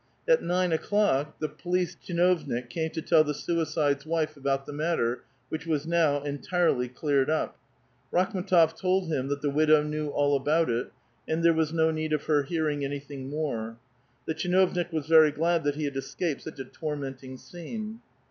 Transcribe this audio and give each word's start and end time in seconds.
At 0.27 0.41
nine 0.41 0.71
o'clock 0.71 1.37
the 1.37 1.47
police 1.47 1.95
tchinovnik 1.95 2.71
came 2.71 2.89
to 2.89 3.03
tell 3.03 3.23
the 3.23 3.35
suicide's 3.35 4.03
wife 4.03 4.35
about 4.35 4.65
the 4.65 4.73
matter, 4.73 5.23
which 5.49 5.67
was 5.67 5.85
DOW 5.85 6.23
entirely 6.23 6.87
cleared 6.87 7.29
up. 7.29 7.55
Rakhm^tof 8.11 8.75
told 8.75 9.09
him 9.13 9.27
that 9.27 9.43
the 9.43 9.51
widow 9.51 9.83
knew 9.83 10.07
all 10.09 10.35
about 10.35 10.71
it, 10.71 10.91
and 11.27 11.43
there 11.45 11.53
was 11.53 11.71
no 11.71 11.91
need 11.91 12.13
of 12.13 12.23
her 12.23 12.41
hear 12.41 12.67
ing 12.67 12.83
anything 12.83 13.29
more. 13.29 13.77
The 14.25 14.33
tchinoonik 14.33 14.91
was 14.91 15.05
very 15.05 15.29
glad 15.29 15.63
that 15.65 15.75
he 15.75 15.83
had 15.83 15.95
escaped 15.95 16.41
such 16.41 16.57
a 16.57 16.65
tormenting 16.65 17.37
scene. 17.37 17.99